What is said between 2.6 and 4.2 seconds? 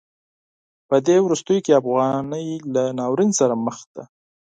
له ناورین سره مخ ده.